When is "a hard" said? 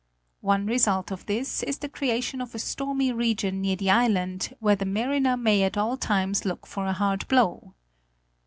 6.87-7.27